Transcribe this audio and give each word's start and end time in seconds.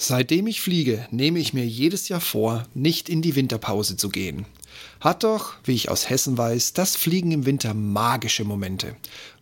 Seitdem 0.00 0.46
ich 0.46 0.60
fliege, 0.60 1.08
nehme 1.10 1.40
ich 1.40 1.54
mir 1.54 1.66
jedes 1.66 2.08
Jahr 2.08 2.20
vor, 2.20 2.64
nicht 2.72 3.08
in 3.08 3.20
die 3.20 3.34
Winterpause 3.34 3.96
zu 3.96 4.10
gehen. 4.10 4.46
Hat 5.00 5.24
doch, 5.24 5.54
wie 5.64 5.74
ich 5.74 5.90
aus 5.90 6.08
Hessen 6.08 6.38
weiß, 6.38 6.72
das 6.72 6.94
Fliegen 6.94 7.32
im 7.32 7.46
Winter 7.46 7.74
magische 7.74 8.44
Momente. 8.44 8.94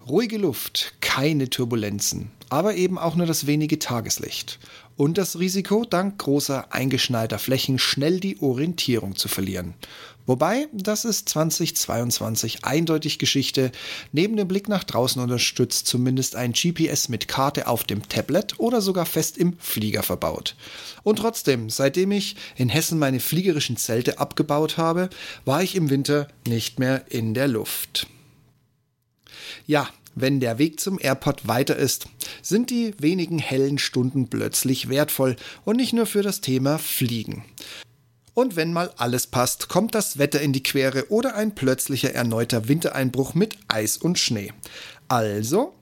Ruhige 0.08 0.38
Luft, 0.38 0.95
keine 1.03 1.50
Turbulenzen, 1.50 2.30
aber 2.48 2.74
eben 2.74 2.96
auch 2.96 3.16
nur 3.16 3.27
das 3.27 3.46
wenige 3.46 3.79
Tageslicht. 3.79 4.58
Und 4.96 5.19
das 5.19 5.38
Risiko, 5.38 5.85
dank 5.85 6.18
großer 6.18 6.73
eingeschneiter 6.73 7.39
Flächen 7.39 7.79
schnell 7.79 8.18
die 8.18 8.41
Orientierung 8.41 9.14
zu 9.14 9.29
verlieren. 9.29 9.75
Wobei, 10.25 10.66
das 10.73 11.05
ist 11.05 11.29
2022 11.29 12.64
eindeutig 12.64 13.19
Geschichte. 13.19 13.70
Neben 14.11 14.37
dem 14.37 14.48
Blick 14.48 14.69
nach 14.69 14.82
draußen 14.82 15.23
unterstützt 15.23 15.87
zumindest 15.87 16.34
ein 16.34 16.52
GPS 16.52 17.09
mit 17.09 17.29
Karte 17.29 17.69
auf 17.69 17.84
dem 17.84 18.09
Tablet 18.09 18.59
oder 18.59 18.80
sogar 18.80 19.06
fest 19.06 19.38
im 19.38 19.56
Flieger 19.59 20.02
verbaut. 20.02 20.56
Und 21.05 21.20
trotzdem, 21.20 21.70
seitdem 21.70 22.10
ich 22.10 22.34
in 22.56 22.69
Hessen 22.69 22.98
meine 22.98 23.20
fliegerischen 23.20 23.77
Zelte 23.77 24.19
abgebaut 24.19 24.78
habe, 24.78 25.10
war 25.45 25.62
ich 25.62 25.77
im 25.77 25.91
Winter 25.91 26.27
nicht 26.47 26.80
mehr 26.80 27.05
in 27.09 27.34
der 27.34 27.47
Luft. 27.47 28.09
Ja, 29.66 29.88
wenn 30.16 30.41
der 30.41 30.59
Weg 30.59 30.80
zum 30.80 30.98
Airport 31.01 31.47
weiter 31.47 31.77
ist, 31.77 32.09
sind 32.43 32.70
die 32.70 32.95
wenigen 32.98 33.38
hellen 33.38 33.79
Stunden 33.79 34.29
plötzlich 34.29 34.88
wertvoll 34.88 35.37
und 35.65 35.77
nicht 35.77 35.93
nur 35.93 36.07
für 36.07 36.23
das 36.23 36.41
Thema 36.41 36.79
Fliegen. 36.79 37.45
Und 38.34 38.57
wenn 38.57 38.73
mal 38.73 38.93
alles 38.97 39.27
passt, 39.29 39.69
kommt 39.69 39.95
das 39.95 40.19
Wetter 40.19 40.41
in 40.41 40.52
die 40.52 40.62
Quere 40.62 41.10
oder 41.10 41.37
ein 41.37 41.55
plötzlicher 41.55 42.12
erneuter 42.12 42.66
Wintereinbruch 42.66 43.34
mit 43.34 43.57
Eis 43.69 43.97
und 43.98 44.19
Schnee. 44.19 44.52
Also, 45.09 45.74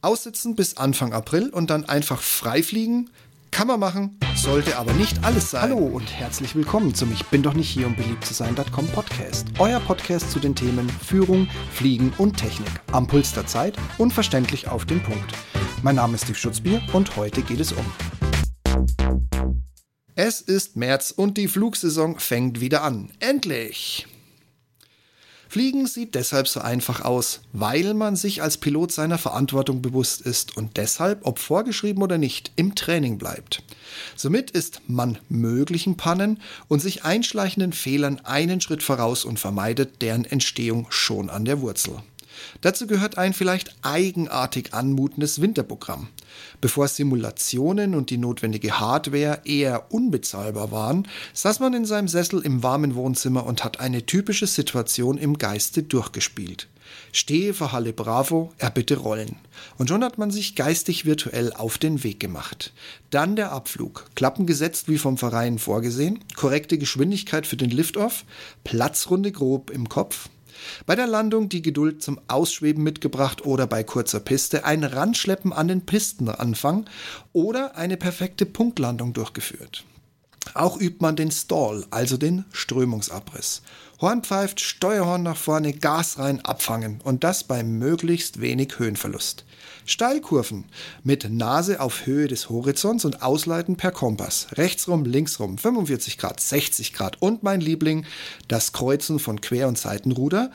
aussitzen 0.00 0.56
bis 0.56 0.76
Anfang 0.76 1.12
April 1.12 1.48
und 1.50 1.70
dann 1.70 1.84
einfach 1.84 2.22
frei 2.22 2.62
fliegen, 2.62 3.10
kann 3.52 3.68
man 3.68 3.78
machen, 3.78 4.18
sollte 4.34 4.76
aber 4.76 4.92
nicht 4.94 5.22
alles 5.22 5.52
sein. 5.52 5.62
Hallo 5.62 5.78
und 5.78 6.12
herzlich 6.12 6.56
willkommen 6.56 6.94
zum 6.94 7.12
Ich 7.12 7.24
bin 7.26 7.44
doch 7.44 7.54
nicht 7.54 7.68
hier, 7.68 7.86
um 7.86 7.94
beliebt 7.94 8.24
zu 8.24 8.34
sein.com 8.34 8.88
Podcast. 8.88 9.46
Euer 9.60 9.78
Podcast 9.78 10.32
zu 10.32 10.40
den 10.40 10.56
Themen 10.56 10.88
Führung, 10.88 11.46
Fliegen 11.72 12.12
und 12.18 12.36
Technik. 12.36 12.72
Am 12.90 13.06
Puls 13.06 13.32
der 13.32 13.46
Zeit 13.46 13.76
und 13.98 14.12
verständlich 14.12 14.66
auf 14.66 14.84
den 14.84 15.00
Punkt. 15.02 15.32
Mein 15.82 15.94
Name 15.94 16.14
ist 16.14 16.24
Steve 16.24 16.38
Schutzbier 16.38 16.82
und 16.92 17.14
heute 17.16 17.42
geht 17.42 17.60
es 17.60 17.72
um 17.72 17.84
es 20.14 20.42
ist 20.42 20.76
März 20.76 21.10
und 21.10 21.38
die 21.38 21.48
Flugsaison 21.48 22.18
fängt 22.18 22.60
wieder 22.60 22.82
an. 22.82 23.10
Endlich! 23.18 24.06
Fliegen 25.52 25.86
sieht 25.86 26.14
deshalb 26.14 26.48
so 26.48 26.60
einfach 26.60 27.02
aus, 27.02 27.42
weil 27.52 27.92
man 27.92 28.16
sich 28.16 28.40
als 28.40 28.56
Pilot 28.56 28.90
seiner 28.90 29.18
Verantwortung 29.18 29.82
bewusst 29.82 30.22
ist 30.22 30.56
und 30.56 30.78
deshalb, 30.78 31.26
ob 31.26 31.38
vorgeschrieben 31.38 32.02
oder 32.02 32.16
nicht, 32.16 32.52
im 32.56 32.74
Training 32.74 33.18
bleibt. 33.18 33.62
Somit 34.16 34.50
ist 34.50 34.80
man 34.86 35.18
möglichen 35.28 35.98
Pannen 35.98 36.40
und 36.68 36.80
sich 36.80 37.04
einschleichenden 37.04 37.74
Fehlern 37.74 38.18
einen 38.24 38.62
Schritt 38.62 38.82
voraus 38.82 39.26
und 39.26 39.38
vermeidet 39.38 40.00
deren 40.00 40.24
Entstehung 40.24 40.86
schon 40.88 41.28
an 41.28 41.44
der 41.44 41.60
Wurzel. 41.60 42.02
Dazu 42.60 42.86
gehört 42.86 43.18
ein 43.18 43.32
vielleicht 43.32 43.74
eigenartig 43.82 44.74
anmutendes 44.74 45.40
Winterprogramm. 45.40 46.08
Bevor 46.60 46.88
Simulationen 46.88 47.94
und 47.94 48.10
die 48.10 48.18
notwendige 48.18 48.78
Hardware 48.78 49.40
eher 49.44 49.92
unbezahlbar 49.92 50.70
waren, 50.70 51.08
saß 51.34 51.60
man 51.60 51.74
in 51.74 51.84
seinem 51.84 52.08
Sessel 52.08 52.40
im 52.40 52.62
warmen 52.62 52.94
Wohnzimmer 52.94 53.44
und 53.46 53.64
hat 53.64 53.80
eine 53.80 54.06
typische 54.06 54.46
Situation 54.46 55.18
im 55.18 55.38
Geiste 55.38 55.82
durchgespielt. 55.82 56.68
Stehe 57.12 57.54
vor 57.54 57.72
Halle 57.72 57.92
Bravo, 57.92 58.52
erbitte 58.58 58.96
Rollen. 58.96 59.36
Und 59.78 59.88
schon 59.88 60.04
hat 60.04 60.18
man 60.18 60.30
sich 60.30 60.56
geistig 60.56 61.04
virtuell 61.04 61.52
auf 61.52 61.78
den 61.78 62.04
Weg 62.04 62.20
gemacht. 62.20 62.72
Dann 63.10 63.36
der 63.36 63.52
Abflug. 63.52 64.06
Klappen 64.14 64.46
gesetzt 64.46 64.88
wie 64.88 64.98
vom 64.98 65.18
Verein 65.18 65.58
vorgesehen, 65.58 66.20
korrekte 66.36 66.78
Geschwindigkeit 66.78 67.46
für 67.46 67.56
den 67.56 67.70
Liftoff, 67.70 68.24
Platzrunde 68.64 69.32
grob 69.32 69.70
im 69.70 69.88
Kopf, 69.88 70.28
bei 70.86 70.96
der 70.96 71.06
Landung 71.06 71.48
die 71.48 71.62
Geduld 71.62 72.02
zum 72.02 72.20
Ausschweben 72.28 72.82
mitgebracht 72.82 73.44
oder 73.44 73.66
bei 73.66 73.82
kurzer 73.82 74.20
Piste 74.20 74.64
ein 74.64 74.84
Randschleppen 74.84 75.52
an 75.52 75.68
den 75.68 75.86
Pistenanfang 75.86 76.86
oder 77.32 77.76
eine 77.76 77.96
perfekte 77.96 78.46
Punktlandung 78.46 79.12
durchgeführt. 79.12 79.84
Auch 80.54 80.80
übt 80.80 80.98
man 81.00 81.16
den 81.16 81.30
Stall, 81.30 81.84
also 81.90 82.16
den 82.16 82.44
Strömungsabriss. 82.52 83.62
Horn 84.02 84.24
pfeift, 84.24 84.60
Steuerhorn 84.60 85.22
nach 85.22 85.36
vorne, 85.36 85.72
Gas 85.72 86.18
rein, 86.18 86.44
abfangen 86.44 87.00
und 87.04 87.22
das 87.22 87.44
bei 87.44 87.62
möglichst 87.62 88.40
wenig 88.40 88.78
Höhenverlust. 88.78 89.44
Steilkurven 89.86 90.64
mit 91.04 91.30
Nase 91.30 91.80
auf 91.80 92.04
Höhe 92.04 92.26
des 92.26 92.50
Horizonts 92.50 93.04
und 93.04 93.22
Ausleiten 93.22 93.76
per 93.76 93.92
Kompass. 93.92 94.48
Rechtsrum, 94.54 95.04
linksrum, 95.04 95.56
45 95.56 96.18
Grad, 96.18 96.40
60 96.40 96.92
Grad 96.92 97.22
und 97.22 97.44
mein 97.44 97.60
Liebling, 97.60 98.04
das 98.48 98.72
Kreuzen 98.72 99.20
von 99.20 99.40
Quer- 99.40 99.68
und 99.68 99.78
Seitenruder, 99.78 100.50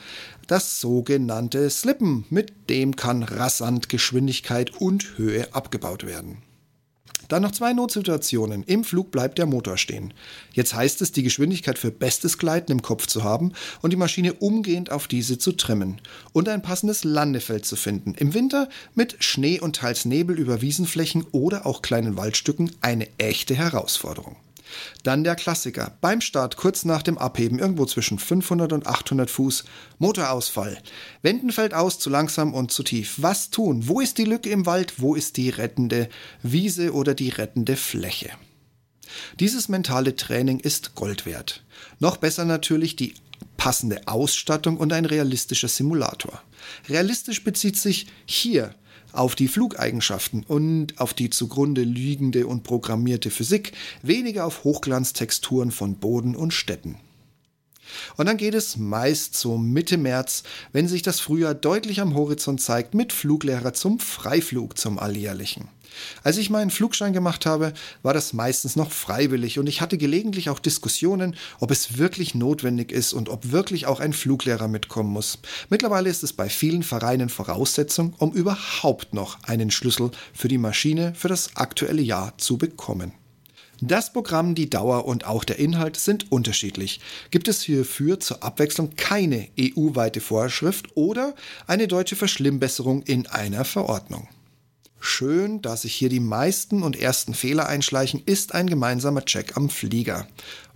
das 0.46 0.80
sogenannte 0.80 1.70
Slippen. 1.70 2.26
Mit 2.28 2.68
dem 2.68 2.96
kann 2.96 3.22
rasant 3.22 3.88
Geschwindigkeit 3.88 4.72
und 4.78 5.16
Höhe 5.16 5.54
abgebaut 5.54 6.06
werden. 6.06 6.42
Dann 7.28 7.42
noch 7.42 7.52
zwei 7.52 7.72
Notsituationen. 7.72 8.62
Im 8.64 8.84
Flug 8.84 9.10
bleibt 9.10 9.38
der 9.38 9.46
Motor 9.46 9.76
stehen. 9.76 10.14
Jetzt 10.52 10.74
heißt 10.74 11.02
es, 11.02 11.12
die 11.12 11.22
Geschwindigkeit 11.22 11.78
für 11.78 11.90
bestes 11.90 12.38
Gleiten 12.38 12.72
im 12.72 12.82
Kopf 12.82 13.06
zu 13.06 13.22
haben 13.22 13.52
und 13.82 13.92
die 13.92 13.96
Maschine 13.96 14.32
umgehend 14.34 14.90
auf 14.90 15.06
diese 15.06 15.38
zu 15.38 15.52
trimmen. 15.52 16.00
Und 16.32 16.48
ein 16.48 16.62
passendes 16.62 17.04
Landefeld 17.04 17.66
zu 17.66 17.76
finden. 17.76 18.14
Im 18.14 18.34
Winter 18.34 18.68
mit 18.94 19.16
Schnee 19.22 19.60
und 19.60 19.76
teils 19.76 20.04
Nebel 20.06 20.38
über 20.38 20.62
Wiesenflächen 20.62 21.26
oder 21.32 21.66
auch 21.66 21.82
kleinen 21.82 22.16
Waldstücken 22.16 22.70
eine 22.80 23.08
echte 23.18 23.54
Herausforderung. 23.54 24.36
Dann 25.02 25.24
der 25.24 25.34
Klassiker. 25.34 25.96
Beim 26.00 26.20
Start 26.20 26.56
kurz 26.56 26.84
nach 26.84 27.02
dem 27.02 27.18
Abheben, 27.18 27.58
irgendwo 27.58 27.86
zwischen 27.86 28.18
500 28.18 28.72
und 28.72 28.86
800 28.86 29.30
Fuß, 29.30 29.64
Motorausfall. 29.98 30.78
Wenden 31.22 31.52
fällt 31.52 31.74
aus, 31.74 31.98
zu 31.98 32.10
langsam 32.10 32.54
und 32.54 32.70
zu 32.70 32.82
tief. 32.82 33.14
Was 33.18 33.50
tun? 33.50 33.88
Wo 33.88 34.00
ist 34.00 34.18
die 34.18 34.24
Lücke 34.24 34.50
im 34.50 34.66
Wald? 34.66 34.94
Wo 34.98 35.14
ist 35.14 35.36
die 35.36 35.50
rettende 35.50 36.08
Wiese 36.42 36.92
oder 36.92 37.14
die 37.14 37.30
rettende 37.30 37.76
Fläche? 37.76 38.30
Dieses 39.40 39.68
mentale 39.68 40.16
Training 40.16 40.60
ist 40.60 40.94
Gold 40.94 41.26
wert. 41.26 41.64
Noch 41.98 42.18
besser 42.18 42.44
natürlich 42.44 42.96
die 42.96 43.14
passende 43.56 44.06
Ausstattung 44.06 44.76
und 44.76 44.92
ein 44.92 45.04
realistischer 45.04 45.68
Simulator. 45.68 46.42
Realistisch 46.88 47.44
bezieht 47.44 47.76
sich 47.76 48.06
hier 48.26 48.74
auf 49.18 49.34
die 49.34 49.48
Flugeigenschaften 49.48 50.44
und 50.46 50.98
auf 51.00 51.12
die 51.12 51.28
zugrunde 51.30 51.82
liegende 51.82 52.46
und 52.46 52.62
programmierte 52.62 53.30
Physik, 53.30 53.72
weniger 54.02 54.46
auf 54.46 54.64
Hochglanztexturen 54.64 55.72
von 55.72 55.96
Boden 55.96 56.36
und 56.36 56.52
Städten. 56.52 56.96
Und 58.16 58.26
dann 58.26 58.36
geht 58.36 58.54
es 58.54 58.76
meist 58.76 59.36
so 59.36 59.58
Mitte 59.58 59.96
März, 59.96 60.42
wenn 60.72 60.88
sich 60.88 61.02
das 61.02 61.20
Frühjahr 61.20 61.54
deutlich 61.54 62.00
am 62.00 62.14
Horizont 62.14 62.60
zeigt, 62.60 62.94
mit 62.94 63.12
Fluglehrer 63.12 63.72
zum 63.72 63.98
Freiflug 63.98 64.78
zum 64.78 64.98
Alljährlichen. 64.98 65.68
Als 66.22 66.36
ich 66.36 66.50
meinen 66.50 66.70
Flugschein 66.70 67.12
gemacht 67.12 67.46
habe, 67.46 67.72
war 68.02 68.14
das 68.14 68.32
meistens 68.32 68.76
noch 68.76 68.90
freiwillig 68.90 69.58
und 69.58 69.66
ich 69.66 69.80
hatte 69.80 69.98
gelegentlich 69.98 70.50
auch 70.50 70.58
Diskussionen, 70.58 71.36
ob 71.60 71.70
es 71.70 71.98
wirklich 71.98 72.34
notwendig 72.34 72.92
ist 72.92 73.12
und 73.12 73.28
ob 73.28 73.50
wirklich 73.50 73.86
auch 73.86 74.00
ein 74.00 74.12
Fluglehrer 74.12 74.68
mitkommen 74.68 75.10
muss. 75.10 75.38
Mittlerweile 75.70 76.10
ist 76.10 76.22
es 76.22 76.32
bei 76.32 76.48
vielen 76.48 76.82
Vereinen 76.82 77.28
Voraussetzung, 77.28 78.14
um 78.18 78.32
überhaupt 78.32 79.14
noch 79.14 79.42
einen 79.44 79.70
Schlüssel 79.70 80.10
für 80.32 80.48
die 80.48 80.58
Maschine 80.58 81.14
für 81.14 81.28
das 81.28 81.56
aktuelle 81.56 82.02
Jahr 82.02 82.36
zu 82.38 82.58
bekommen. 82.58 83.12
Das 83.80 84.12
Programm, 84.12 84.56
die 84.56 84.68
Dauer 84.68 85.04
und 85.04 85.24
auch 85.24 85.44
der 85.44 85.60
Inhalt 85.60 85.96
sind 85.96 86.32
unterschiedlich. 86.32 86.98
Gibt 87.30 87.46
es 87.46 87.62
hierfür 87.62 88.18
zur 88.18 88.42
Abwechslung 88.42 88.96
keine 88.96 89.46
EU-weite 89.58 90.20
Vorschrift 90.20 90.96
oder 90.96 91.36
eine 91.68 91.86
deutsche 91.86 92.16
Verschlimmbesserung 92.16 93.02
in 93.02 93.28
einer 93.28 93.64
Verordnung? 93.64 94.26
Schön, 94.98 95.62
dass 95.62 95.82
sich 95.82 95.94
hier 95.94 96.08
die 96.08 96.18
meisten 96.18 96.82
und 96.82 97.00
ersten 97.00 97.34
Fehler 97.34 97.68
einschleichen, 97.68 98.20
ist 98.26 98.52
ein 98.52 98.68
gemeinsamer 98.68 99.24
Check 99.24 99.56
am 99.56 99.70
Flieger. 99.70 100.26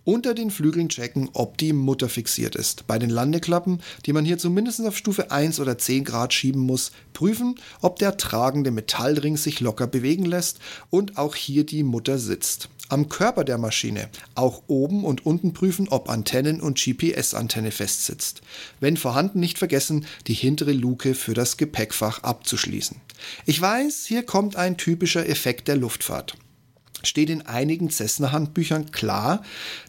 Unter 0.05 0.35
den 0.35 0.50
Flügeln 0.50 0.88
checken, 0.88 1.29
ob 1.32 1.59
die 1.59 1.73
Mutter 1.73 2.09
fixiert 2.09 2.56
ist. 2.56 2.88
Bei 2.88 2.99
den 2.99 3.11
Landeklappen, 3.11 3.81
die 4.05 4.12
man 4.12 4.25
hier 4.25 4.37
zumindest 4.38 4.85
auf 4.85 4.97
Stufe 4.97 5.31
1 5.31 5.61
oder 5.61 5.79
10 5.79 6.05
Grad 6.05 6.35
schieben 6.35 6.61
muss, 6.61 6.91
prüfen, 7.12 7.56
ob 7.81 7.99
der 8.00 8.17
tragende 8.17 8.73
Metallring 8.73 9.37
sich 9.37 9.61
locker 9.61 9.87
bewegen 9.87 10.25
lässt 10.25 10.59
und 10.91 11.19
auch 11.19 11.37
hier 11.37 11.65
die 11.65 11.85
Mutter 11.85 12.19
sitzt. 12.19 12.69
Am 12.93 13.09
Körper 13.09 13.44
der 13.44 13.56
Maschine 13.56 14.11
auch 14.35 14.65
oben 14.67 15.06
und 15.06 15.25
unten 15.25 15.55
prüfen, 15.55 15.89
ob 15.89 16.11
Antennen 16.11 16.61
und 16.61 16.79
GPS-Antenne 16.79 17.71
festsitzt. 17.71 18.43
Wenn 18.81 18.99
vorhanden, 18.99 19.41
nicht 19.41 19.56
vergessen, 19.56 20.05
die 20.27 20.35
hintere 20.35 20.73
Luke 20.73 21.15
für 21.15 21.33
das 21.33 21.56
Gepäckfach 21.56 22.23
abzuschließen. 22.23 22.99
Ich 23.47 23.59
weiß, 23.59 24.05
hier 24.06 24.25
kommt 24.25 24.56
ein 24.56 24.77
typischer 24.77 25.27
Effekt 25.27 25.69
der 25.69 25.77
Luftfahrt 25.77 26.37
steht 27.05 27.31
in 27.31 27.43
einigen 27.43 27.91
Cessna-Handbüchern 27.91 28.93
klar, 28.93 29.43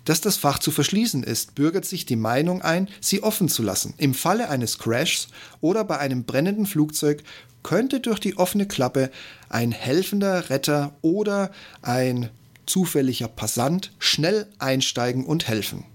dass 0.04 0.22
das 0.22 0.38
Fach 0.38 0.58
zu 0.58 0.72
verschließen 0.72 1.22
ist, 1.22 1.54
bürgert 1.54 1.86
sich 1.86 2.08
die 2.08 2.16
Meinung 2.16 2.64
ein, 2.64 2.90
sie 3.02 3.22
offen 3.22 3.50
zu 3.50 3.62
lassen. 3.62 3.94
Im 3.98 4.16
Falle 4.16 4.50
eines 4.50 4.80
Crashs 4.80 5.28
oder 5.62 5.84
bei 5.84 6.00
einem 6.00 6.24
brennenden 6.24 6.66
Flugzeug 6.66 7.22
könnte 7.62 8.00
durch 8.00 8.20
die 8.20 8.38
offene 8.38 8.68
Klappe 8.68 9.12
ein 9.48 9.72
helfender 9.72 10.50
Retter 10.50 10.96
oder 11.04 11.52
ein 11.84 12.32
zufälliger 12.66 13.28
Passant 13.28 13.92
schnell 14.00 14.48
einsteigen 14.60 15.26
und 15.26 15.48
helfen. 15.48 15.86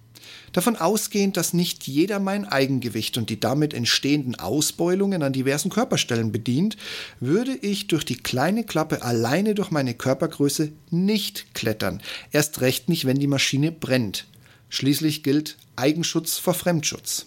Davon 0.53 0.77
ausgehend, 0.77 1.37
dass 1.37 1.53
nicht 1.53 1.87
jeder 1.87 2.21
mein 2.21 2.47
Eigengewicht 2.47 3.19
und 3.19 3.31
die 3.31 3.39
damit 3.39 3.75
entstehenden 3.75 4.35
Ausbeulungen 4.35 5.23
an 5.23 5.33
diversen 5.33 5.71
Körperstellen 5.71 6.33
bedient, 6.33 6.77
würde 7.21 7.55
ich 7.55 7.87
durch 7.87 8.05
die 8.05 8.17
kleine 8.17 8.65
Klappe 8.65 9.03
alleine 9.03 9.55
durch 9.55 9.71
meine 9.71 9.95
Körpergröße 9.95 10.73
nicht 10.91 11.55
klettern. 11.55 12.01
Erst 12.33 12.61
recht 12.61 12.89
nicht, 12.89 13.05
wenn 13.05 13.19
die 13.19 13.27
Maschine 13.27 13.73
brennt. 13.73 14.27
Schließlich 14.71 15.23
gilt 15.23 15.57
Eigenschutz 15.77 16.39
vor 16.39 16.55
Fremdschutz. 16.55 17.27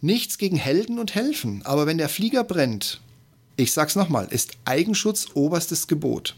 Nichts 0.00 0.38
gegen 0.38 0.56
Helden 0.56 0.98
und 0.98 1.14
Helfen, 1.14 1.62
aber 1.64 1.86
wenn 1.86 1.98
der 1.98 2.08
Flieger 2.08 2.42
brennt, 2.44 3.00
ich 3.56 3.72
sag's 3.72 3.96
nochmal, 3.96 4.28
ist 4.30 4.52
Eigenschutz 4.64 5.28
oberstes 5.34 5.86
Gebot. 5.86 6.36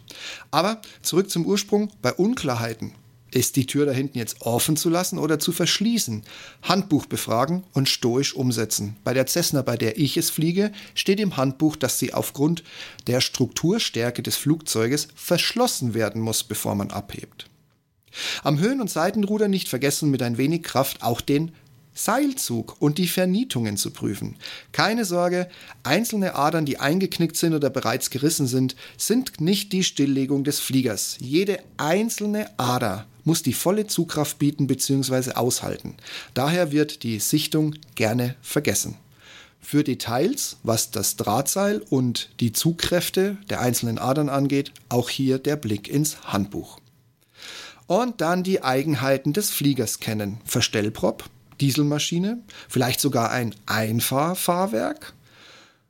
Aber 0.50 0.81
zurück 1.02 1.31
zum 1.31 1.46
Ursprung 1.46 1.90
bei 2.02 2.12
Unklarheiten. 2.12 2.93
Ist 3.31 3.56
die 3.56 3.66
Tür 3.66 3.84
da 3.84 3.90
hinten 3.90 4.19
jetzt 4.19 4.43
offen 4.43 4.76
zu 4.76 4.88
lassen 4.88 5.19
oder 5.19 5.40
zu 5.40 5.50
verschließen? 5.50 6.22
Handbuch 6.62 7.06
befragen 7.06 7.64
und 7.72 7.88
stoisch 7.88 8.32
umsetzen. 8.32 8.96
Bei 9.02 9.12
der 9.12 9.26
Cessna, 9.26 9.62
bei 9.62 9.76
der 9.76 9.99
ich 9.99 10.16
es 10.16 10.31
fliege, 10.31 10.70
steht 10.94 11.19
im 11.19 11.37
Handbuch, 11.37 11.75
dass 11.75 11.99
sie 11.99 12.14
aufgrund 12.14 12.62
der 13.08 13.20
Strukturstärke 13.20 14.22
des 14.22 14.37
Flugzeuges 14.37 15.08
verschlossen 15.17 15.94
werden 15.94 16.22
muss, 16.22 16.44
bevor 16.44 16.76
man 16.76 16.93
abhebt. 16.93 17.50
Am 18.44 18.60
Höhen- 18.60 18.81
und 18.81 18.88
Seitenruder 18.90 19.49
nicht 19.49 19.69
vergessen, 19.69 20.10
mit 20.12 20.22
ein 20.22 20.38
wenig 20.38 20.62
Kraft 20.62 21.02
auch 21.02 21.20
den 21.20 21.50
Seilzug 21.94 22.76
und 22.81 22.99
die 22.99 23.06
Vernietungen 23.06 23.76
zu 23.76 23.91
prüfen. 23.91 24.37
Keine 24.73 25.05
Sorge, 25.05 25.49
einzelne 25.85 26.35
Adern, 26.35 26.67
die 26.67 26.79
eingeknickt 26.79 27.37
sind 27.37 27.55
oder 27.55 27.70
bereits 27.70 28.11
gerissen 28.11 28.46
sind, 28.46 28.75
sind 28.96 29.41
nicht 29.41 29.73
die 29.73 29.85
Stilllegung 29.85 30.44
des 30.44 30.61
Fliegers. 30.61 31.17
Jede 31.20 31.61
einzelne 31.76 32.50
Ader 32.58 33.06
muss 33.23 33.43
die 33.43 33.55
volle 33.55 33.87
Zugkraft 33.87 34.38
bieten 34.38 34.67
bzw. 34.67 35.32
aushalten. 35.32 35.94
Daher 36.35 36.73
wird 36.73 37.02
die 37.02 37.20
Sichtung 37.20 37.75
gerne 37.94 38.37
vergessen. 38.43 38.96
Für 39.61 39.82
Details, 39.82 40.58
was 40.62 40.91
das 40.91 41.17
Drahtseil 41.17 41.81
und 41.88 42.29
die 42.41 42.52
Zugkräfte 42.52 43.38
der 43.49 43.61
einzelnen 43.62 43.99
Adern 43.99 44.29
angeht, 44.29 44.73
auch 44.91 45.08
hier 45.08 45.38
der 45.38 45.56
Blick 45.56 45.88
ins 45.88 46.23
Handbuch. 46.25 46.79
Und 47.87 48.20
dann 48.20 48.43
die 48.43 48.62
Eigenheiten 48.62 49.32
des 49.32 49.50
Fliegers 49.50 50.00
kennen. 50.00 50.38
Verstellprop, 50.44 51.25
Dieselmaschine, 51.60 52.38
vielleicht 52.68 53.00
sogar 53.00 53.30
ein 53.30 53.54
Einfahrfahrwerk. 53.66 55.14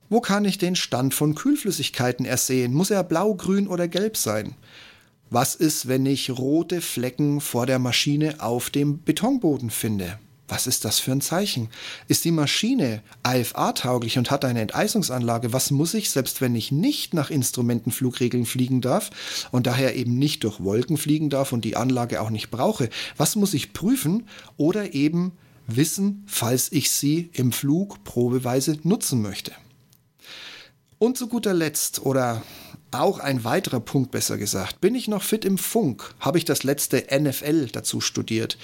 Wo 0.08 0.20
kann 0.20 0.44
ich 0.44 0.58
den 0.58 0.76
Stand 0.76 1.14
von 1.14 1.34
Kühlflüssigkeiten 1.34 2.26
ersehen? 2.26 2.74
Muss 2.74 2.90
er 2.90 3.02
blau, 3.02 3.34
grün 3.34 3.66
oder 3.66 3.88
gelb 3.88 4.16
sein? 4.16 4.54
Was 5.30 5.54
ist, 5.54 5.88
wenn 5.88 6.06
ich 6.06 6.30
rote 6.30 6.80
Flecken 6.80 7.40
vor 7.40 7.66
der 7.66 7.78
Maschine 7.78 8.36
auf 8.38 8.70
dem 8.70 9.02
Betonboden 9.02 9.70
finde? 9.70 10.18
Was 10.46 10.66
ist 10.66 10.84
das 10.84 10.98
für 10.98 11.12
ein 11.12 11.22
Zeichen? 11.22 11.70
Ist 12.06 12.24
die 12.26 12.30
Maschine 12.30 13.02
IFA-tauglich 13.26 14.18
und 14.18 14.30
hat 14.30 14.44
eine 14.44 14.60
Enteisungsanlage? 14.60 15.54
Was 15.54 15.70
muss 15.70 15.94
ich, 15.94 16.10
selbst 16.10 16.42
wenn 16.42 16.54
ich 16.54 16.70
nicht 16.70 17.14
nach 17.14 17.30
Instrumentenflugregeln 17.30 18.44
fliegen 18.44 18.82
darf 18.82 19.48
und 19.52 19.66
daher 19.66 19.96
eben 19.96 20.18
nicht 20.18 20.44
durch 20.44 20.62
Wolken 20.62 20.98
fliegen 20.98 21.30
darf 21.30 21.52
und 21.52 21.64
die 21.64 21.76
Anlage 21.76 22.20
auch 22.20 22.30
nicht 22.30 22.50
brauche, 22.50 22.90
was 23.16 23.36
muss 23.36 23.54
ich 23.54 23.72
prüfen 23.72 24.28
oder 24.58 24.92
eben 24.92 25.32
wissen, 25.66 26.24
falls 26.26 26.70
ich 26.72 26.90
sie 26.90 27.30
im 27.32 27.52
Flug 27.52 28.04
probeweise 28.04 28.78
nutzen 28.82 29.22
möchte? 29.22 29.52
Und 30.98 31.18
zu 31.18 31.28
guter 31.28 31.54
Letzt 31.54 32.04
oder 32.04 32.42
auch 33.00 33.18
ein 33.18 33.44
weiterer 33.44 33.80
Punkt 33.80 34.10
besser 34.10 34.38
gesagt. 34.38 34.80
Bin 34.80 34.94
ich 34.94 35.08
noch 35.08 35.22
fit 35.22 35.44
im 35.44 35.58
Funk? 35.58 36.14
Habe 36.20 36.38
ich 36.38 36.44
das 36.44 36.62
letzte 36.62 37.04
NFL 37.10 37.66
dazu 37.66 38.00
studiert? 38.00 38.56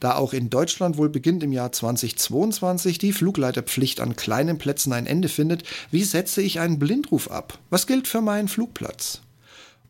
Da 0.00 0.16
auch 0.16 0.32
in 0.32 0.50
Deutschland 0.50 0.96
wohl 0.96 1.08
beginnt 1.08 1.42
im 1.42 1.52
Jahr 1.52 1.72
2022 1.72 2.98
die 2.98 3.12
Flugleiterpflicht 3.12 4.00
an 4.00 4.16
kleinen 4.16 4.58
Plätzen 4.58 4.92
ein 4.92 5.06
Ende 5.06 5.28
findet, 5.28 5.64
wie 5.90 6.04
setze 6.04 6.42
ich 6.42 6.60
einen 6.60 6.78
Blindruf 6.78 7.30
ab? 7.30 7.58
Was 7.70 7.86
gilt 7.86 8.08
für 8.08 8.20
meinen 8.20 8.48
Flugplatz? 8.48 9.22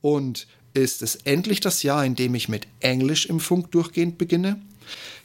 Und 0.00 0.46
ist 0.74 1.02
es 1.02 1.16
endlich 1.16 1.60
das 1.60 1.82
Jahr, 1.82 2.04
in 2.04 2.14
dem 2.14 2.34
ich 2.34 2.48
mit 2.48 2.66
Englisch 2.80 3.26
im 3.26 3.40
Funk 3.40 3.70
durchgehend 3.72 4.18
beginne? 4.18 4.60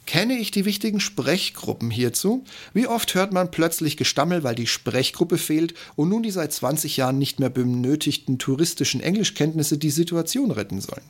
Kenne 0.05 0.37
ich 0.37 0.51
die 0.51 0.65
wichtigen 0.65 0.99
Sprechgruppen 0.99 1.89
hierzu? 1.89 2.43
Wie 2.73 2.87
oft 2.87 3.15
hört 3.15 3.31
man 3.31 3.51
plötzlich 3.51 3.95
Gestammel, 3.95 4.43
weil 4.43 4.55
die 4.55 4.67
Sprechgruppe 4.67 5.37
fehlt 5.37 5.73
und 5.95 6.09
nun 6.09 6.23
die 6.23 6.31
seit 6.31 6.51
20 6.51 6.97
Jahren 6.97 7.17
nicht 7.17 7.39
mehr 7.39 7.49
benötigten 7.49 8.37
touristischen 8.37 8.99
Englischkenntnisse 8.99 9.77
die 9.77 9.91
Situation 9.91 10.51
retten 10.51 10.81
sollen? 10.81 11.09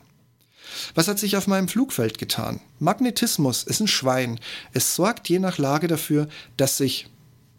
Was 0.94 1.08
hat 1.08 1.18
sich 1.18 1.36
auf 1.36 1.46
meinem 1.46 1.68
Flugfeld 1.68 2.18
getan? 2.18 2.60
Magnetismus 2.78 3.64
ist 3.64 3.80
ein 3.80 3.88
Schwein. 3.88 4.38
Es 4.72 4.94
sorgt 4.94 5.28
je 5.28 5.38
nach 5.38 5.58
Lage 5.58 5.88
dafür, 5.88 6.28
dass 6.56 6.76
sich 6.76 7.08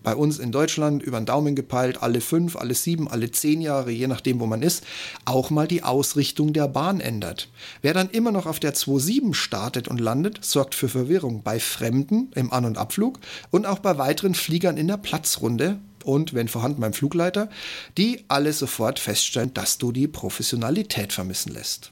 bei 0.05 0.15
uns 0.15 0.39
in 0.39 0.51
Deutschland 0.51 1.03
über 1.03 1.19
den 1.19 1.25
Daumen 1.25 1.55
gepeilt, 1.55 2.01
alle 2.01 2.21
fünf, 2.21 2.55
alle 2.55 2.75
sieben, 2.75 3.09
alle 3.09 3.31
zehn 3.31 3.59
Jahre, 3.59 3.91
je 3.91 4.07
nachdem, 4.07 4.39
wo 4.39 4.45
man 4.45 4.61
ist, 4.61 4.85
auch 5.25 5.49
mal 5.49 5.67
die 5.67 5.83
Ausrichtung 5.83 6.53
der 6.53 6.67
Bahn 6.67 7.01
ändert. 7.01 7.49
Wer 7.81 7.93
dann 7.93 8.11
immer 8.11 8.31
noch 8.31 8.45
auf 8.45 8.59
der 8.59 8.75
2.7 8.75 9.33
startet 9.33 9.87
und 9.87 9.99
landet, 9.99 10.45
sorgt 10.45 10.75
für 10.75 10.87
Verwirrung 10.87 11.41
bei 11.43 11.59
Fremden 11.59 12.31
im 12.35 12.53
An- 12.53 12.65
und 12.65 12.77
Abflug 12.77 13.19
und 13.49 13.65
auch 13.65 13.79
bei 13.79 13.97
weiteren 13.97 14.35
Fliegern 14.35 14.77
in 14.77 14.87
der 14.87 14.97
Platzrunde 14.97 15.79
und, 16.03 16.35
wenn 16.35 16.47
vorhanden, 16.47 16.81
beim 16.81 16.93
Flugleiter, 16.93 17.49
die 17.97 18.25
alle 18.27 18.53
sofort 18.53 18.99
feststellen, 18.99 19.55
dass 19.55 19.79
du 19.79 19.91
die 19.91 20.07
Professionalität 20.07 21.13
vermissen 21.13 21.51
lässt. 21.51 21.91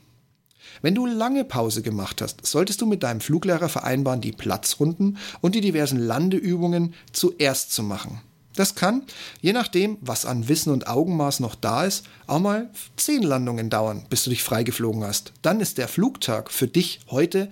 Wenn 0.82 0.96
du 0.96 1.06
lange 1.06 1.44
Pause 1.44 1.82
gemacht 1.82 2.22
hast, 2.22 2.46
solltest 2.46 2.82
du 2.82 2.86
mit 2.86 3.04
deinem 3.04 3.22
Fluglehrer 3.22 3.70
vereinbaren, 3.70 4.22
die 4.22 4.32
Platzrunden 4.32 5.18
und 5.42 5.56
die 5.56 5.62
diversen 5.62 6.00
Landeübungen 6.00 6.94
zuerst 7.12 7.72
zu 7.72 7.84
machen. 7.84 8.22
Das 8.56 8.76
kann, 8.76 9.04
je 9.42 9.52
nachdem, 9.52 9.98
was 10.02 10.26
an 10.26 10.48
Wissen 10.48 10.72
und 10.72 10.88
Augenmaß 10.88 11.40
noch 11.40 11.56
da 11.56 11.86
ist, 11.86 12.06
auch 12.28 12.40
mal 12.40 12.70
zehn 12.98 13.24
Landungen 13.24 13.70
dauern, 13.70 14.06
bis 14.10 14.24
du 14.24 14.30
dich 14.30 14.44
freigeflogen 14.44 15.04
hast. 15.04 15.34
Dann 15.42 15.60
ist 15.60 15.80
der 15.80 15.88
Flugtag 15.88 16.52
für 16.52 16.68
dich 16.68 17.00
heute 17.10 17.50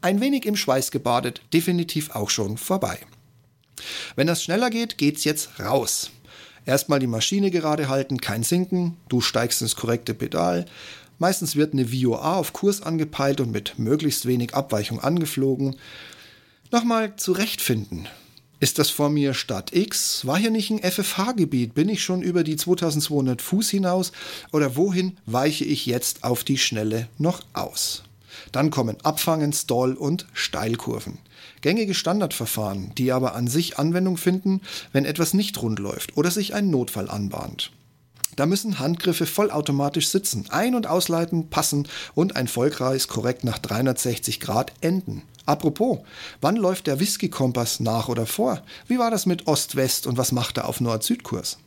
ein 0.00 0.20
wenig 0.20 0.46
im 0.46 0.56
Schweiß 0.56 0.90
gebadet, 0.90 1.42
definitiv 1.52 2.10
auch 2.10 2.30
schon 2.30 2.56
vorbei. 2.56 2.98
Wenn 4.14 4.28
das 4.28 4.44
schneller 4.44 4.70
geht, 4.70 4.96
geht's 4.96 5.24
jetzt 5.24 5.58
raus. 5.58 6.10
Erstmal 6.64 7.00
die 7.00 7.08
Maschine 7.08 7.50
gerade 7.50 7.88
halten, 7.88 8.20
kein 8.20 8.44
Sinken, 8.44 8.96
du 9.08 9.20
steigst 9.20 9.62
ins 9.62 9.74
korrekte 9.74 10.14
Pedal, 10.14 10.66
Meistens 11.22 11.54
wird 11.54 11.72
eine 11.72 11.86
VOA 11.86 12.34
auf 12.34 12.52
Kurs 12.52 12.82
angepeilt 12.82 13.40
und 13.40 13.52
mit 13.52 13.78
möglichst 13.78 14.26
wenig 14.26 14.56
Abweichung 14.56 14.98
angeflogen. 14.98 15.76
Nochmal 16.72 17.14
zurechtfinden. 17.14 18.08
Ist 18.58 18.80
das 18.80 18.90
vor 18.90 19.08
mir 19.08 19.32
Stadt 19.32 19.72
X? 19.72 20.26
War 20.26 20.36
hier 20.36 20.50
nicht 20.50 20.70
ein 20.70 20.82
FFH-Gebiet? 20.82 21.74
Bin 21.74 21.88
ich 21.88 22.02
schon 22.02 22.22
über 22.22 22.42
die 22.42 22.56
2200 22.56 23.40
Fuß 23.40 23.70
hinaus? 23.70 24.10
Oder 24.50 24.74
wohin 24.74 25.16
weiche 25.24 25.64
ich 25.64 25.86
jetzt 25.86 26.24
auf 26.24 26.42
die 26.42 26.58
Schnelle 26.58 27.06
noch 27.18 27.42
aus? 27.52 28.02
Dann 28.50 28.70
kommen 28.70 28.96
Abfangen, 29.04 29.52
Stall 29.52 29.94
und 29.94 30.26
Steilkurven. 30.32 31.18
Gängige 31.60 31.94
Standardverfahren, 31.94 32.96
die 32.96 33.12
aber 33.12 33.36
an 33.36 33.46
sich 33.46 33.78
Anwendung 33.78 34.16
finden, 34.16 34.60
wenn 34.90 35.04
etwas 35.04 35.34
nicht 35.34 35.62
rund 35.62 35.78
läuft 35.78 36.16
oder 36.16 36.32
sich 36.32 36.52
ein 36.52 36.70
Notfall 36.70 37.08
anbahnt. 37.08 37.70
Da 38.36 38.46
müssen 38.46 38.78
Handgriffe 38.78 39.26
vollautomatisch 39.26 40.08
sitzen, 40.08 40.46
ein- 40.48 40.74
und 40.74 40.86
ausleiten, 40.86 41.50
passen 41.50 41.86
und 42.14 42.36
ein 42.36 42.48
Vollkreis 42.48 43.08
korrekt 43.08 43.44
nach 43.44 43.58
360 43.58 44.40
Grad 44.40 44.72
enden. 44.80 45.22
Apropos, 45.44 45.98
wann 46.40 46.56
läuft 46.56 46.86
der 46.86 47.00
Whisky-Kompass 47.00 47.80
nach 47.80 48.08
oder 48.08 48.26
vor? 48.26 48.62
Wie 48.86 48.98
war 48.98 49.10
das 49.10 49.26
mit 49.26 49.46
Ost-West 49.46 50.06
und 50.06 50.16
was 50.16 50.32
macht 50.32 50.56
er 50.56 50.68
auf 50.68 50.80
Nord-Süd-Kurs? 50.80 51.58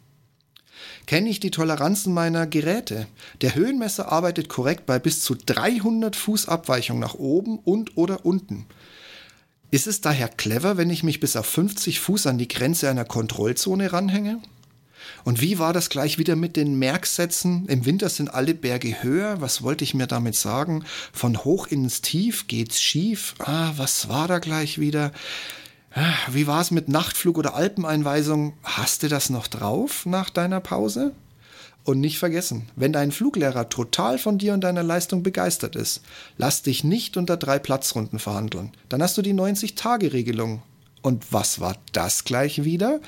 Kenne 1.05 1.29
ich 1.29 1.39
die 1.39 1.51
Toleranzen 1.51 2.13
meiner 2.13 2.47
Geräte? 2.47 3.07
Der 3.41 3.53
Höhenmesser 3.53 4.11
arbeitet 4.11 4.49
korrekt 4.49 4.85
bei 4.85 4.97
bis 4.97 5.21
zu 5.21 5.35
300 5.35 6.15
Fuß 6.15 6.47
Abweichung 6.47 6.99
nach 6.99 7.13
oben 7.13 7.59
und 7.59 7.95
oder 7.97 8.25
unten. 8.25 8.65
Ist 9.71 9.87
es 9.87 10.01
daher 10.01 10.29
clever, 10.29 10.77
wenn 10.77 10.89
ich 10.89 11.03
mich 11.03 11.19
bis 11.19 11.35
auf 11.35 11.45
50 11.45 11.99
Fuß 11.99 12.27
an 12.27 12.37
die 12.37 12.47
Grenze 12.47 12.89
einer 12.89 13.05
Kontrollzone 13.05 13.91
ranhänge? 13.91 14.39
Und 15.23 15.41
wie 15.41 15.59
war 15.59 15.73
das 15.73 15.89
gleich 15.89 16.17
wieder 16.17 16.35
mit 16.35 16.55
den 16.55 16.77
Merksätzen? 16.77 17.65
Im 17.67 17.85
Winter 17.85 18.09
sind 18.09 18.33
alle 18.33 18.53
Berge 18.53 19.03
höher. 19.03 19.41
Was 19.41 19.61
wollte 19.61 19.83
ich 19.83 19.93
mir 19.93 20.07
damit 20.07 20.35
sagen? 20.35 20.83
Von 21.13 21.43
hoch 21.43 21.67
ins 21.67 22.01
Tief 22.01 22.47
geht's 22.47 22.81
schief. 22.81 23.35
Ah, 23.39 23.73
was 23.77 24.09
war 24.09 24.27
da 24.27 24.39
gleich 24.39 24.79
wieder? 24.79 25.11
Ah, 25.93 26.13
wie 26.29 26.45
war 26.45 26.61
es 26.61 26.71
mit 26.71 26.89
Nachtflug 26.89 27.37
oder 27.37 27.55
Alpeneinweisung? 27.55 28.53
Hast 28.63 29.03
du 29.03 29.07
das 29.07 29.29
noch 29.29 29.47
drauf 29.47 30.05
nach 30.05 30.29
deiner 30.29 30.59
Pause? 30.59 31.13
Und 31.85 31.99
nicht 31.99 32.17
vergessen, 32.17 32.67
wenn 32.75 32.91
dein 32.91 33.11
Fluglehrer 33.11 33.69
total 33.69 34.17
von 34.17 34.39
dir 34.39 34.55
und 34.55 34.61
deiner 34.61 34.81
Leistung 34.81 35.21
begeistert 35.21 35.75
ist, 35.75 36.01
lass 36.35 36.63
dich 36.63 36.83
nicht 36.83 37.15
unter 37.15 37.37
drei 37.37 37.59
Platzrunden 37.59 38.17
verhandeln. 38.17 38.71
Dann 38.89 39.03
hast 39.03 39.17
du 39.17 39.21
die 39.21 39.35
90-Tage-Regelung 39.35 40.63
und 41.05 41.31
was 41.31 41.59
war 41.59 41.77
das 41.91 42.23
gleich 42.23 42.63
wieder? 42.63 42.99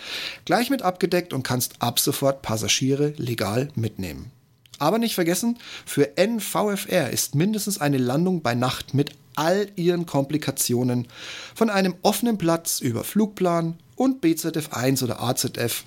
Gleich 0.45 0.69
mit 0.69 0.83
abgedeckt 0.83 1.33
und 1.33 1.43
kannst 1.43 1.81
ab 1.81 1.99
sofort 1.99 2.43
Passagiere 2.43 3.13
legal 3.17 3.69
mitnehmen. 3.75 4.31
Aber 4.77 4.99
nicht 4.99 5.15
vergessen, 5.15 5.57
für 5.85 6.15
NVFR 6.15 7.09
ist 7.09 7.33
mindestens 7.33 7.81
eine 7.81 7.97
Landung 7.97 8.43
bei 8.43 8.53
Nacht 8.53 8.93
mit 8.93 9.11
all 9.35 9.67
ihren 9.75 10.05
Komplikationen 10.05 11.07
von 11.55 11.71
einem 11.71 11.95
offenen 12.03 12.37
Platz 12.37 12.79
über 12.79 13.03
Flugplan 13.03 13.79
und 13.95 14.23
BZF1 14.23 15.03
oder 15.03 15.21
AZF 15.21 15.83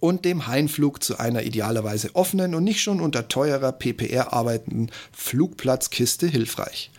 und 0.00 0.24
dem 0.24 0.48
Heimflug 0.48 1.02
zu 1.02 1.18
einer 1.18 1.42
idealerweise 1.42 2.14
offenen 2.14 2.56
und 2.56 2.64
nicht 2.64 2.82
schon 2.82 3.00
unter 3.00 3.28
teurer 3.28 3.72
PPR 3.72 4.32
arbeitenden 4.32 4.90
Flugplatzkiste 5.12 6.26
hilfreich. 6.26 6.90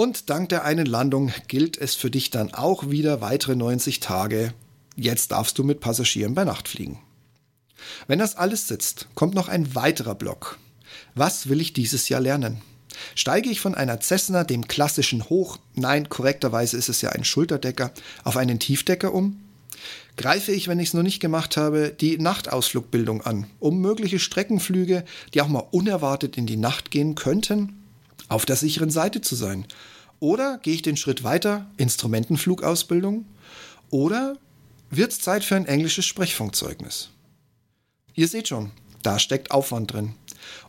Und 0.00 0.30
dank 0.30 0.48
der 0.48 0.64
einen 0.64 0.86
Landung 0.86 1.30
gilt 1.46 1.76
es 1.76 1.94
für 1.94 2.10
dich 2.10 2.30
dann 2.30 2.54
auch 2.54 2.88
wieder 2.88 3.20
weitere 3.20 3.54
90 3.54 4.00
Tage. 4.00 4.54
Jetzt 4.96 5.30
darfst 5.30 5.58
du 5.58 5.62
mit 5.62 5.80
Passagieren 5.80 6.32
bei 6.32 6.44
Nacht 6.44 6.68
fliegen. 6.68 6.98
Wenn 8.06 8.18
das 8.18 8.34
alles 8.34 8.66
sitzt, 8.66 9.08
kommt 9.14 9.34
noch 9.34 9.48
ein 9.48 9.74
weiterer 9.74 10.14
Block. 10.14 10.58
Was 11.14 11.50
will 11.50 11.60
ich 11.60 11.74
dieses 11.74 12.08
Jahr 12.08 12.22
lernen? 12.22 12.62
Steige 13.14 13.50
ich 13.50 13.60
von 13.60 13.74
einer 13.74 14.00
Cessna, 14.00 14.42
dem 14.42 14.68
klassischen 14.68 15.28
Hoch, 15.28 15.58
nein, 15.74 16.08
korrekterweise 16.08 16.78
ist 16.78 16.88
es 16.88 17.02
ja 17.02 17.10
ein 17.10 17.24
Schulterdecker, 17.24 17.92
auf 18.24 18.38
einen 18.38 18.58
Tiefdecker 18.58 19.12
um? 19.12 19.38
Greife 20.16 20.52
ich, 20.52 20.66
wenn 20.66 20.80
ich 20.80 20.88
es 20.88 20.94
noch 20.94 21.02
nicht 21.02 21.20
gemacht 21.20 21.58
habe, 21.58 21.90
die 21.90 22.16
Nachtausflugbildung 22.16 23.20
an, 23.20 23.48
um 23.58 23.82
mögliche 23.82 24.18
Streckenflüge, 24.18 25.04
die 25.34 25.42
auch 25.42 25.48
mal 25.48 25.68
unerwartet 25.70 26.38
in 26.38 26.46
die 26.46 26.56
Nacht 26.56 26.90
gehen 26.90 27.16
könnten, 27.16 27.79
auf 28.30 28.46
der 28.46 28.56
sicheren 28.56 28.90
Seite 28.90 29.20
zu 29.20 29.34
sein? 29.34 29.66
Oder 30.20 30.58
gehe 30.62 30.74
ich 30.74 30.82
den 30.82 30.96
Schritt 30.96 31.24
weiter, 31.24 31.66
Instrumentenflugausbildung? 31.76 33.26
Oder 33.90 34.36
wird 34.88 35.12
es 35.12 35.20
Zeit 35.20 35.44
für 35.44 35.56
ein 35.56 35.66
englisches 35.66 36.06
Sprechfunkzeugnis? 36.06 37.10
Ihr 38.14 38.28
seht 38.28 38.48
schon, 38.48 38.70
da 39.02 39.18
steckt 39.18 39.50
Aufwand 39.50 39.92
drin. 39.92 40.14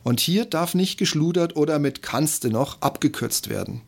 Und 0.02 0.20
hier 0.20 0.44
darf 0.44 0.74
nicht 0.74 0.98
geschludert 0.98 1.56
oder 1.56 1.78
mit 1.78 2.02
kannste 2.02 2.50
noch 2.50 2.80
abgekürzt 2.82 3.48
werden. 3.48 3.80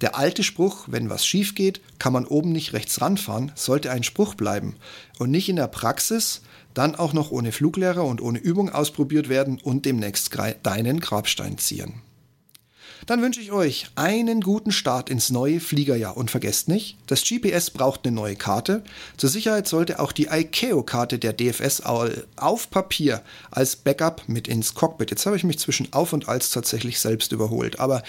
Der 0.00 0.16
alte 0.16 0.42
Spruch, 0.42 0.84
wenn 0.86 1.10
was 1.10 1.26
schief 1.26 1.54
geht, 1.54 1.80
kann 1.98 2.12
man 2.12 2.26
oben 2.26 2.52
nicht 2.52 2.72
rechts 2.72 3.00
ranfahren, 3.00 3.52
sollte 3.54 3.90
ein 3.90 4.02
Spruch 4.02 4.34
bleiben 4.34 4.76
und 5.18 5.30
nicht 5.30 5.48
in 5.48 5.56
der 5.56 5.66
Praxis 5.68 6.42
dann 6.74 6.94
auch 6.94 7.12
noch 7.12 7.30
ohne 7.30 7.52
Fluglehrer 7.52 8.04
und 8.04 8.20
ohne 8.20 8.38
Übung 8.38 8.70
ausprobiert 8.70 9.28
werden 9.28 9.60
und 9.62 9.84
demnächst 9.84 10.30
deinen 10.62 11.00
Grabstein 11.00 11.58
ziehen. 11.58 12.02
Dann 13.06 13.22
wünsche 13.22 13.40
ich 13.40 13.52
euch 13.52 13.86
einen 13.96 14.40
guten 14.40 14.70
Start 14.70 15.10
ins 15.10 15.30
neue 15.30 15.60
Fliegerjahr 15.60 16.16
und 16.16 16.30
vergesst 16.30 16.68
nicht, 16.68 16.96
das 17.06 17.24
GPS 17.24 17.70
braucht 17.70 18.06
eine 18.06 18.14
neue 18.14 18.36
Karte. 18.36 18.82
Zur 19.16 19.28
Sicherheit 19.28 19.66
sollte 19.66 19.98
auch 19.98 20.12
die 20.12 20.28
ICAO-Karte 20.30 21.18
der 21.18 21.32
DFS 21.32 21.82
auf 21.82 22.70
Papier 22.70 23.22
als 23.50 23.76
Backup 23.76 24.28
mit 24.28 24.46
ins 24.46 24.74
Cockpit. 24.74 25.10
Jetzt 25.10 25.26
habe 25.26 25.36
ich 25.36 25.44
mich 25.44 25.58
zwischen 25.58 25.92
auf 25.92 26.12
und 26.12 26.28
als 26.28 26.50
tatsächlich 26.50 27.00
selbst 27.00 27.32
überholt, 27.32 27.80
aber 27.80 28.02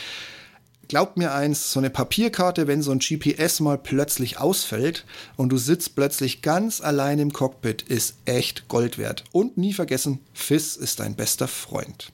Glaubt 0.89 1.17
mir 1.17 1.33
eins, 1.33 1.71
so 1.71 1.79
eine 1.79 1.89
Papierkarte, 1.89 2.67
wenn 2.67 2.83
so 2.83 2.91
ein 2.91 2.99
GPS 2.99 3.61
mal 3.61 3.77
plötzlich 3.77 4.37
ausfällt 4.37 5.05
und 5.37 5.49
du 5.49 5.57
sitzt 5.57 5.95
plötzlich 5.95 6.41
ganz 6.41 6.81
allein 6.81 7.19
im 7.19 7.31
Cockpit, 7.31 7.81
ist 7.83 8.15
echt 8.25 8.67
Gold 8.67 8.97
wert. 8.97 9.23
Und 9.31 9.57
nie 9.57 9.73
vergessen, 9.73 10.19
FIS 10.33 10.75
ist 10.75 10.99
dein 10.99 11.15
bester 11.15 11.47
Freund. 11.47 12.11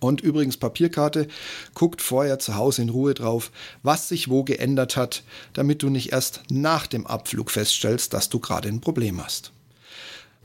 Und 0.00 0.22
übrigens 0.22 0.56
Papierkarte, 0.56 1.28
guckt 1.74 2.02
vorher 2.02 2.38
zu 2.38 2.56
Hause 2.56 2.82
in 2.82 2.88
Ruhe 2.88 3.14
drauf, 3.14 3.52
was 3.82 4.08
sich 4.08 4.28
wo 4.28 4.42
geändert 4.42 4.96
hat, 4.96 5.22
damit 5.52 5.82
du 5.82 5.90
nicht 5.90 6.12
erst 6.12 6.42
nach 6.50 6.86
dem 6.86 7.06
Abflug 7.06 7.50
feststellst, 7.50 8.12
dass 8.14 8.30
du 8.30 8.40
gerade 8.40 8.68
ein 8.68 8.80
Problem 8.80 9.22
hast. 9.22 9.52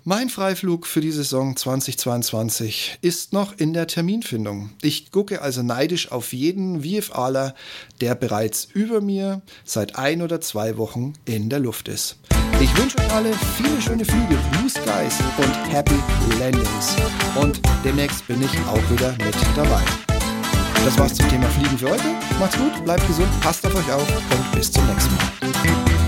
Mein 0.08 0.30
Freiflug 0.30 0.86
für 0.86 1.02
die 1.02 1.10
Saison 1.10 1.56
2022 1.56 3.00
ist 3.02 3.34
noch 3.34 3.58
in 3.58 3.74
der 3.74 3.88
Terminfindung. 3.88 4.70
Ich 4.84 5.10
gucke 5.10 5.42
also 5.42 5.64
neidisch 5.64 6.12
auf 6.12 6.32
jeden 6.32 6.84
VFAler, 6.84 7.56
der 8.02 8.14
bereits 8.14 8.66
über 8.66 9.02
mir 9.02 9.42
seit 9.64 9.96
ein 9.96 10.22
oder 10.22 10.42
zwei 10.42 10.78
Wochen 10.78 11.14
in 11.26 11.50
der 11.50 11.58
Luft 11.58 11.88
ist. 11.88 12.18
Ich 12.60 12.78
wünsche 12.78 12.98
euch 12.98 13.14
alle 13.14 13.34
viele 13.58 13.82
schöne 13.82 14.06
Flüge, 14.06 14.38
Blue 14.52 14.70
Skies 14.70 15.20
und 15.38 15.74
Happy 15.74 15.96
Landings. 16.40 16.96
Und 17.36 17.62
demnächst 17.84 18.26
bin 18.28 18.42
ich 18.42 18.52
auch 18.68 18.92
wieder 18.92 19.12
mit 19.24 19.36
dabei. 19.56 19.82
Das 20.84 20.98
war's 20.98 21.16
zum 21.16 21.28
Thema 21.30 21.48
Fliegen 21.50 21.78
für 21.78 21.90
heute. 21.90 22.04
Macht's 22.40 22.58
gut, 22.58 22.84
bleibt 22.84 23.06
gesund, 23.08 23.30
passt 23.42 23.66
auf 23.66 23.76
euch 23.76 23.92
auf 23.92 24.08
und 24.08 24.52
bis 24.54 24.72
zum 24.72 24.86
nächsten 24.88 25.16
Mal. 25.16 26.05